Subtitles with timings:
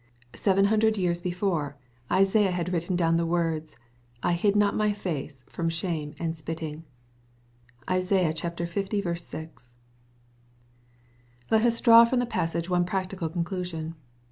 [0.33, 1.77] Seven hundred years before,
[2.11, 3.77] Isaiah had written down the words,"
[4.23, 6.81] I hid not my face from shame and spitting/'
[7.87, 9.03] (Isai.
[9.03, 9.17] 1.
[9.17, 9.75] 6.)
[10.65, 13.93] | Let us draw from the passage one practical conclusion.